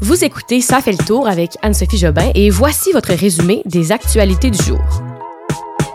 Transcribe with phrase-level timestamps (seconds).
[0.00, 4.48] Vous écoutez Ça fait le tour avec Anne-Sophie Jobin et voici votre résumé des actualités
[4.48, 4.78] du jour.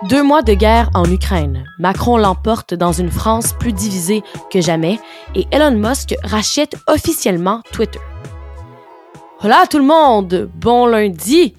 [0.10, 1.64] Deux mois de guerre en Ukraine.
[1.80, 4.22] Macron l'emporte dans une France plus divisée
[4.52, 5.00] que jamais
[5.36, 8.02] et Elon Musk rachète officiellement Twitter.
[9.42, 11.54] Hola tout le monde, bon lundi.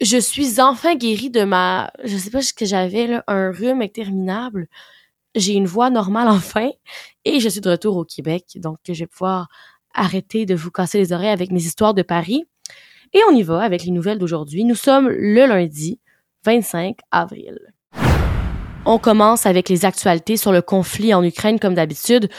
[0.00, 4.68] Je suis enfin guérie de ma, je sais pas ce que j'avais un rhume interminable.
[5.34, 6.70] J'ai une voix normale enfin
[7.24, 9.48] et je suis de retour au Québec, donc je vais pouvoir
[9.94, 12.44] arrêter de vous casser les oreilles avec mes histoires de Paris.
[13.12, 14.64] Et on y va avec les nouvelles d'aujourd'hui.
[14.64, 15.98] Nous sommes le lundi
[16.44, 17.58] 25 avril.
[18.86, 22.30] On commence avec les actualités sur le conflit en Ukraine comme d'habitude.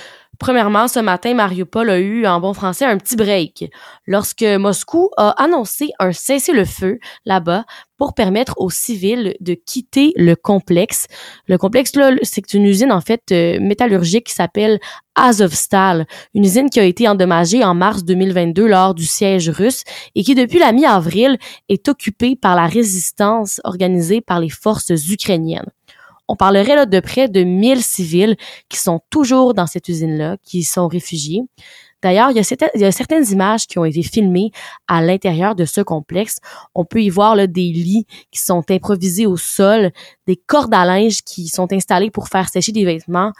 [0.41, 3.69] Premièrement, ce matin, Mariupol a eu, en bon français, un petit break
[4.07, 7.63] lorsque Moscou a annoncé un cessez-le-feu là-bas
[7.95, 11.05] pour permettre aux civils de quitter le complexe.
[11.45, 14.79] Le complexe, là, c'est une usine, en fait, euh, métallurgique qui s'appelle
[15.13, 19.83] Azovstal, une usine qui a été endommagée en mars 2022 lors du siège russe
[20.15, 21.37] et qui, depuis la mi-avril,
[21.69, 25.69] est occupée par la résistance organisée par les forces ukrainiennes.
[26.31, 28.37] On parlerait là de près de 1000 civils
[28.69, 31.41] qui sont toujours dans cette usine-là, qui sont réfugiés.
[32.01, 34.51] D'ailleurs, il, y a certaines images qui ont été filmées
[34.87, 36.37] à l'intérieur de ce complexe.
[36.73, 39.91] On peut y voir là, des lits qui sont improvisés au sol,
[40.25, 43.33] des cordes à linge qui sont installées pour faire sécher des vêtements,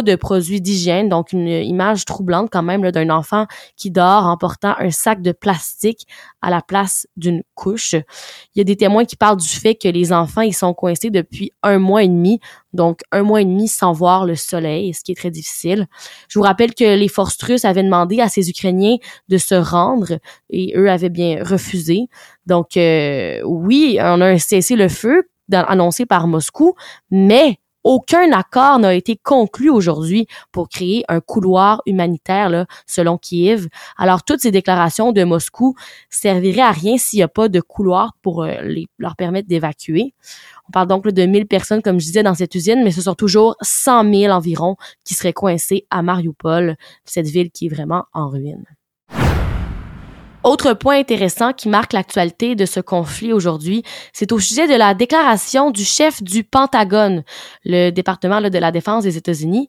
[0.00, 4.74] de produits d'hygiène, donc une image troublante quand même d'un enfant qui dort en portant
[4.78, 6.06] un sac de plastique
[6.40, 7.92] à la place d'une couche.
[7.92, 11.10] Il y a des témoins qui parlent du fait que les enfants ils sont coincés
[11.10, 12.40] depuis un mois et demi,
[12.72, 15.86] donc un mois et demi sans voir le soleil, ce qui est très difficile.
[16.28, 18.96] Je vous rappelle que les forces russes avaient demandé à ces Ukrainiens
[19.28, 22.08] de se rendre et eux avaient bien refusé.
[22.46, 26.74] Donc euh, oui, on a un cessez-le-feu annoncé par Moscou,
[27.10, 33.68] mais aucun accord n'a été conclu aujourd'hui pour créer un couloir humanitaire, là, selon Kiev.
[33.96, 35.74] Alors, toutes ces déclarations de Moscou
[36.10, 38.54] serviraient à rien s'il n'y a pas de couloir pour euh,
[38.98, 40.14] leur permettre d'évacuer.
[40.68, 43.14] On parle donc de 1000 personnes, comme je disais, dans cette usine, mais ce sont
[43.14, 48.28] toujours 100 000 environ qui seraient coincés à Mariupol, cette ville qui est vraiment en
[48.28, 48.64] ruine.
[50.44, 54.92] Autre point intéressant qui marque l'actualité de ce conflit aujourd'hui, c'est au sujet de la
[54.92, 57.22] déclaration du chef du Pentagone,
[57.64, 59.68] le département de la défense des États-Unis.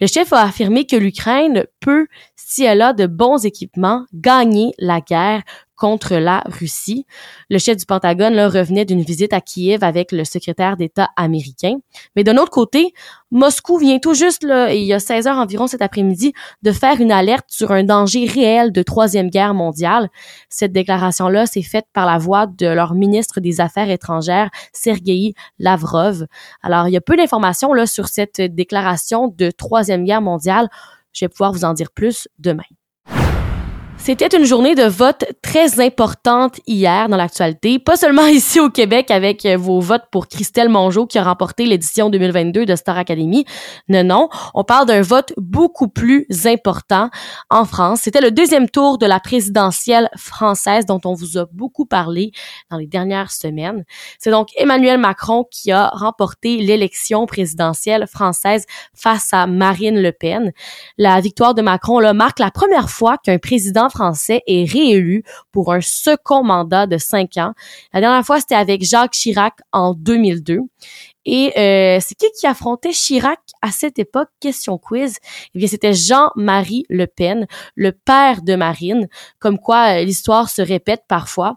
[0.00, 2.06] Le chef a affirmé que l'Ukraine peut,
[2.36, 5.42] si elle a de bons équipements, gagner la guerre
[5.82, 7.06] contre la Russie.
[7.50, 11.74] Le chef du Pentagone là, revenait d'une visite à Kiev avec le secrétaire d'État américain.
[12.14, 12.94] Mais d'un autre côté,
[13.32, 17.00] Moscou vient tout juste, là, il y a 16 heures environ cet après-midi, de faire
[17.00, 20.08] une alerte sur un danger réel de troisième guerre mondiale.
[20.48, 26.26] Cette déclaration-là s'est faite par la voix de leur ministre des Affaires étrangères, Sergei Lavrov.
[26.62, 30.68] Alors, il y a peu d'informations là sur cette déclaration de troisième guerre mondiale.
[31.12, 32.62] Je vais pouvoir vous en dire plus demain.
[34.04, 39.12] C'était une journée de vote très importante hier dans l'actualité, pas seulement ici au Québec
[39.12, 43.44] avec euh, vos votes pour Christelle Mongeau qui a remporté l'édition 2022 de Star Academy.
[43.88, 47.10] Non, non, on parle d'un vote beaucoup plus important
[47.48, 48.00] en France.
[48.02, 52.32] C'était le deuxième tour de la présidentielle française dont on vous a beaucoup parlé
[52.72, 53.84] dans les dernières semaines.
[54.18, 60.50] C'est donc Emmanuel Macron qui a remporté l'élection présidentielle française face à Marine Le Pen.
[60.98, 65.22] La victoire de Macron là, marque la première fois qu'un président français est réélu
[65.52, 67.52] pour un second mandat de cinq ans.
[67.92, 70.60] La dernière fois, c'était avec Jacques Chirac en 2002.
[71.24, 74.28] Et euh, c'est qui qui affrontait Chirac à cette époque?
[74.40, 75.16] Question quiz.
[75.54, 77.46] Eh bien, c'était Jean-Marie Le Pen,
[77.76, 79.08] le père de Marine,
[79.38, 81.56] comme quoi euh, l'histoire se répète parfois.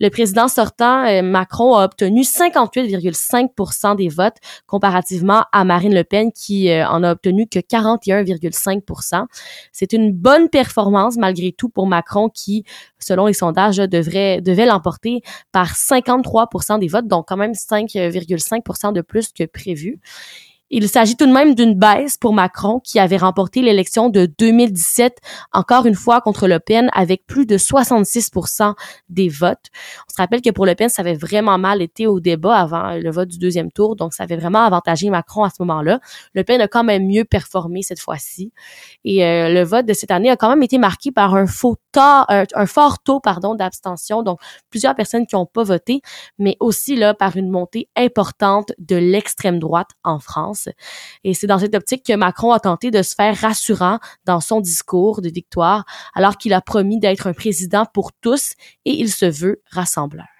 [0.00, 4.36] Le président sortant, euh, Macron, a obtenu 58,5% des votes
[4.66, 9.26] comparativement à Marine Le Pen qui en a obtenu que 41,5%
[9.72, 12.64] C'est une bonne performance malgré tout pour Macron qui,
[12.98, 19.00] selon les sondages, devrait, devait l'emporter par 53% des votes, donc quand même 5,5% de
[19.00, 20.00] plus que prévu.
[20.68, 25.18] Il s'agit tout de même d'une baisse pour Macron qui avait remporté l'élection de 2017
[25.52, 28.74] encore une fois contre Le Pen avec plus de 66%
[29.08, 29.66] des votes.
[30.08, 32.94] On se rappelle que pour Le Pen, ça avait vraiment mal été au débat avant
[32.94, 36.00] le vote du deuxième tour, donc ça avait vraiment avantagé Macron à ce moment-là.
[36.34, 38.52] Le Pen a quand même mieux performé cette fois-ci.
[39.04, 41.76] Et euh, le vote de cette année a quand même été marqué par un faux
[41.98, 46.00] un, fort taux pardon d'abstention, donc plusieurs personnes qui n'ont pas voté,
[46.38, 50.55] mais aussi là par une montée importante de l'extrême droite en France.
[51.24, 54.60] Et c'est dans cette optique que Macron a tenté de se faire rassurant dans son
[54.60, 58.52] discours de victoire, alors qu'il a promis d'être un président pour tous
[58.84, 60.35] et il se veut rassembleur.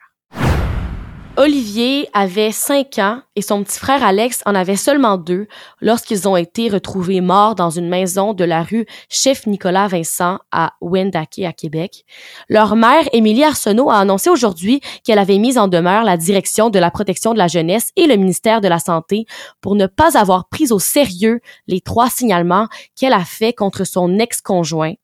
[1.38, 5.48] Olivier avait 5 ans et son petit frère Alex en avait seulement deux
[5.82, 10.72] lorsqu'ils ont été retrouvés morts dans une maison de la rue Chef Nicolas Vincent à
[10.80, 12.06] Wendake à Québec.
[12.48, 16.78] Leur mère, Émilie Arsenault, a annoncé aujourd'hui qu'elle avait mis en demeure la direction de
[16.78, 19.26] la protection de la jeunesse et le ministère de la Santé
[19.60, 22.68] pour ne pas avoir pris au sérieux les trois signalements
[22.98, 24.94] qu'elle a fait contre son ex-conjoint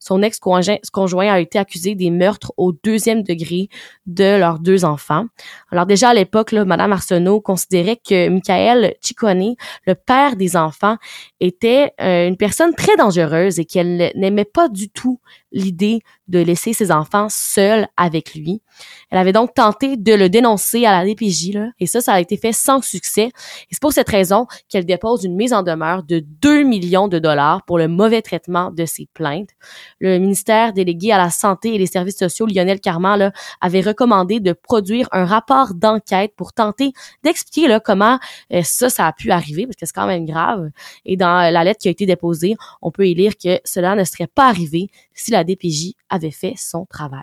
[0.00, 3.68] son ex-conjoint a été accusé des meurtres au deuxième degré
[4.06, 5.26] de leurs deux enfants.
[5.70, 9.54] Alors déjà à l'époque, Madame Arsenault considérait que Michael Ciccone,
[9.86, 10.96] le père des enfants,
[11.38, 15.20] était euh, une personne très dangereuse et qu'elle n'aimait pas du tout
[15.52, 16.00] l'idée
[16.30, 18.62] de laisser ses enfants seuls avec lui.
[19.10, 22.20] Elle avait donc tenté de le dénoncer à la DPJ, là, et ça, ça a
[22.20, 23.30] été fait sans succès.
[23.70, 27.64] C'est pour cette raison qu'elle dépose une mise en demeure de 2 millions de dollars
[27.64, 29.50] pour le mauvais traitement de ses plaintes.
[29.98, 34.52] Le ministère délégué à la Santé et les services sociaux, Lionel Carman, avait recommandé de
[34.52, 36.92] produire un rapport d'enquête pour tenter
[37.24, 38.18] d'expliquer là, comment
[38.52, 40.70] euh, ça, ça a pu arriver, parce que c'est quand même grave.
[41.04, 44.04] Et dans la lettre qui a été déposée, on peut y lire que cela ne
[44.04, 44.88] serait pas arrivé
[45.20, 47.22] si la DPJ avait fait son travail.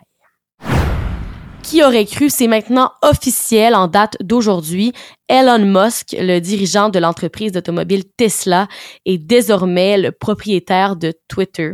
[1.63, 4.93] Qui aurait cru, c'est maintenant officiel en date d'aujourd'hui.
[5.27, 8.69] Elon Musk, le dirigeant de l'entreprise d'automobile Tesla,
[9.05, 11.73] est désormais le propriétaire de Twitter.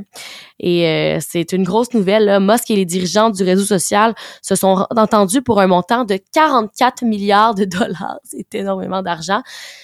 [0.66, 2.24] Et euh, c'est une grosse nouvelle.
[2.24, 2.40] Là.
[2.40, 7.04] Musk et les dirigeants du réseau social se sont entendus pour un montant de 44
[7.04, 8.18] milliards de dollars.
[8.24, 9.42] C'est énormément d'argent.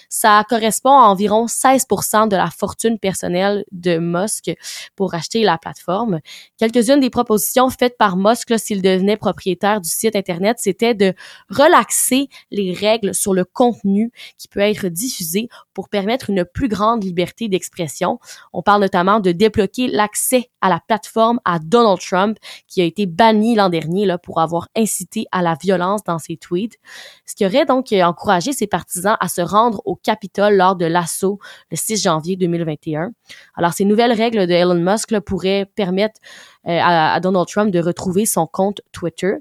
[0.07, 1.85] Ça correspond à environ 16
[2.29, 4.51] de la fortune personnelle de Musk
[4.95, 6.21] pour acheter la plateforme.
[6.57, 11.13] Quelques-unes des propositions faites par Musk s'il devenait propriétaire du site Internet, c'était de
[11.49, 17.03] relaxer les règles sur le contenu qui peut être diffusé pour permettre une plus grande
[17.03, 18.19] liberté d'expression.
[18.53, 22.37] On parle notamment de débloquer l'accès à la plateforme à Donald Trump
[22.67, 26.37] qui a été banni l'an dernier là, pour avoir incité à la violence dans ses
[26.37, 26.77] tweets,
[27.25, 31.39] ce qui aurait donc encouragé ses partisans à se rendre au Capitole lors de l'assaut
[31.71, 33.11] le 6 janvier 2021.
[33.55, 36.19] Alors, ces nouvelles règles de Elon Musk pourraient permettre
[36.67, 39.33] euh, à, Donald Trump de retrouver son compte Twitter.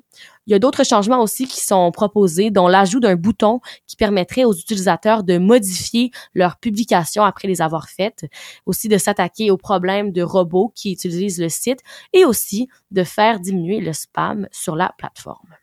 [0.49, 4.45] Il y a d'autres changements aussi qui sont proposés, dont l'ajout d'un bouton qui permettrait
[4.45, 8.25] aux utilisateurs de modifier leurs publications après les avoir faites,
[8.65, 11.81] aussi de s'attaquer aux problèmes de robots qui utilisent le site
[12.15, 15.55] et aussi de faire diminuer le spam sur la plateforme.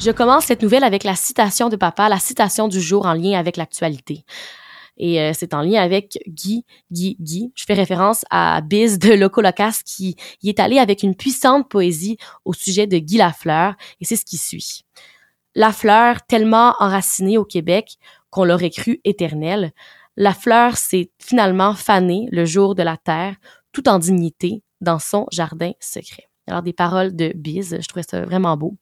[0.00, 3.38] Je commence cette nouvelle avec la citation de papa, la citation du jour en lien
[3.38, 4.24] avec l'actualité.
[4.96, 7.52] Et euh, c'est en lien avec Guy, Guy, Guy.
[7.54, 11.68] Je fais référence à Biz de Loco Locas qui y est allé avec une puissante
[11.68, 13.74] poésie au sujet de Guy Lafleur.
[14.00, 14.84] Et c'est ce qui suit.
[15.54, 17.96] Lafleur, tellement enraciné au Québec
[18.30, 19.00] qu'on l'aurait cru
[20.16, 23.36] la fleur s'est finalement fanée le jour de la terre,
[23.72, 26.31] tout en dignité, dans son jardin secret.
[26.48, 28.74] Alors, des paroles de Biz, je trouvais ça vraiment beau.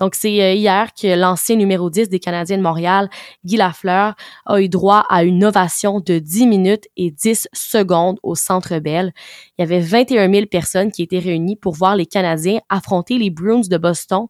[0.00, 3.08] Donc, c'est euh, hier que l'ancien numéro 10 des Canadiens de Montréal,
[3.44, 4.14] Guy Lafleur,
[4.44, 9.14] a eu droit à une ovation de 10 minutes et 10 secondes au Centre Bell.
[9.58, 13.30] Il y avait 21 000 personnes qui étaient réunies pour voir les Canadiens affronter les
[13.30, 14.26] Bruins de Boston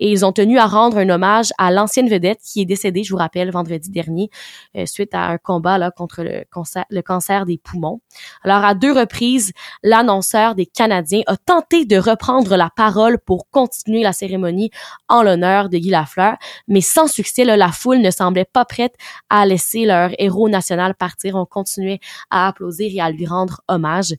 [0.00, 3.12] et ils ont tenu à rendre un hommage à l'ancienne vedette qui est décédée, je
[3.12, 4.28] vous rappelle, vendredi dernier,
[4.76, 8.00] euh, suite à un combat là, contre le cancer, le cancer des poumons.
[8.42, 9.52] Alors, à deux reprises,
[9.82, 14.70] l'annonceur des Canadiens a tenté de reprendre la parole pour continuer la cérémonie
[15.08, 16.36] en l'honneur de Guy Lafleur,
[16.68, 18.94] mais sans succès, là, la foule ne semblait pas prête
[19.30, 21.36] à laisser leur héros national partir.
[21.36, 22.00] On continuait
[22.30, 24.14] à applaudir et à lui rendre hommage.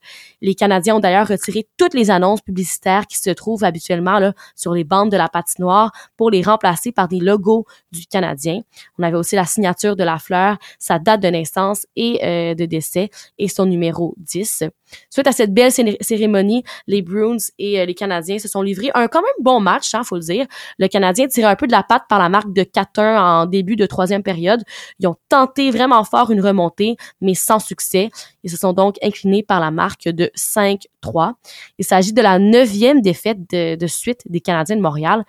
[0.48, 4.86] Les Canadiens ont d'ailleurs retiré toutes les annonces publicitaires qui se trouvent habituellement sur les
[4.86, 8.62] bandes de la patinoire pour les remplacer par des logos du Canadien.
[8.98, 12.64] On avait aussi la signature de la fleur, sa date de naissance et euh, de
[12.64, 14.64] décès et son numéro 10.
[15.10, 19.08] Suite à cette belle cérémonie, les Bruins et euh, les Canadiens se sont livrés un
[19.08, 20.46] quand même bon match, hein, faut le dire.
[20.80, 23.76] Le Canadien tirait un peu de la patte par la marque de 4-1 en début
[23.76, 24.64] de troisième période.
[25.00, 28.10] Ils ont tenté vraiment fort une remontée, mais sans succès.
[28.44, 31.34] Ils se sont donc inclinés par la marque de 5-3.
[31.78, 35.26] Il s'agit de la neuvième défaite de, de suite des Canadiens de Montréal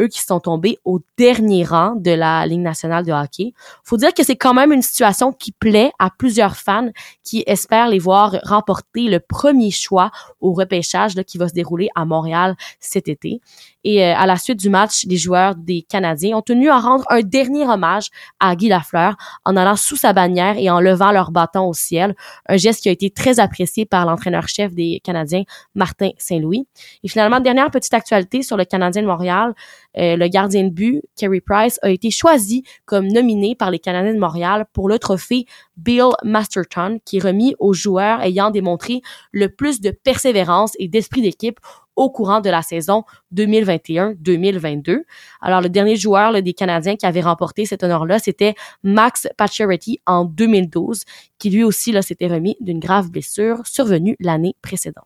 [0.00, 3.52] eux qui sont tombés au dernier rang de la Ligue nationale de hockey.
[3.84, 6.88] Faut dire que c'est quand même une situation qui plaît à plusieurs fans
[7.24, 11.88] qui espèrent les voir remporter le premier choix au repêchage là, qui va se dérouler
[11.94, 13.40] à Montréal cet été.
[13.84, 17.04] Et euh, à la suite du match, les joueurs des Canadiens ont tenu à rendre
[17.08, 18.08] un dernier hommage
[18.38, 22.14] à Guy Lafleur en allant sous sa bannière et en levant leur bâton au ciel,
[22.48, 25.42] un geste qui a été très apprécié par l'entraîneur-chef des Canadiens,
[25.74, 26.66] Martin Saint-Louis.
[27.02, 29.54] Et finalement, dernière petite actualité sur le Canadien de Montréal,
[29.98, 34.14] euh, le gardien de but, Kerry Price, a été choisi comme nominé par les Canadiens
[34.14, 35.46] de Montréal pour le trophée
[35.76, 41.22] Bill Masterton, qui est remis aux joueurs ayant démontré le plus de persévérance et d'esprit
[41.22, 41.58] d'équipe
[41.96, 45.02] au courant de la saison 2021-2022.
[45.40, 50.24] Alors, le dernier joueur des Canadiens qui avait remporté cet honneur-là, c'était Max Pacioretty en
[50.24, 51.02] 2012,
[51.38, 55.04] qui lui aussi là s'était remis d'une grave blessure survenue l'année précédente.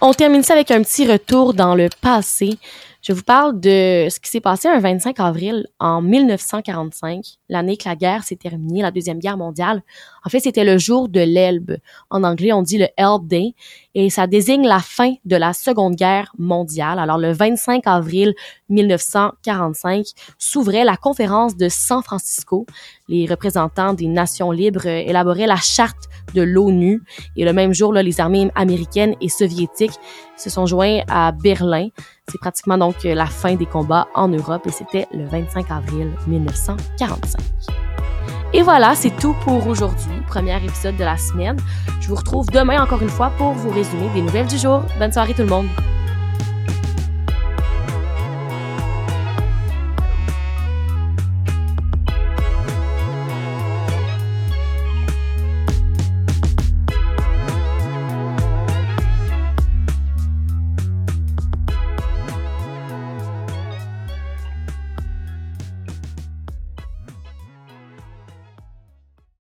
[0.00, 2.58] On termine ça avec un petit retour dans le passé.
[3.08, 7.88] Je vous parle de ce qui s'est passé un 25 avril en 1945, l'année que
[7.88, 9.82] la guerre s'est terminée, la Deuxième Guerre mondiale.
[10.28, 11.78] En fait, c'était le jour de l'Elbe.
[12.10, 13.54] En anglais, on dit le Elbe Day
[13.94, 16.98] et ça désigne la fin de la Seconde Guerre mondiale.
[16.98, 18.34] Alors, le 25 avril
[18.68, 20.04] 1945
[20.36, 22.66] s'ouvrait la conférence de San Francisco.
[23.08, 27.02] Les représentants des nations libres élaboraient la charte de l'ONU
[27.34, 29.98] et le même jour, les armées américaines et soviétiques
[30.36, 31.88] se sont joints à Berlin.
[32.30, 38.07] C'est pratiquement donc la fin des combats en Europe et c'était le 25 avril 1945.
[38.54, 41.58] Et voilà, c'est tout pour aujourd'hui, premier épisode de la semaine.
[42.00, 44.82] Je vous retrouve demain encore une fois pour vous résumer des nouvelles du jour.
[44.98, 45.68] Bonne soirée tout le monde.